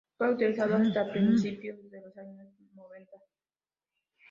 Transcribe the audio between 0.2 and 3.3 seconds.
utilizado hasta principios de los años noventa.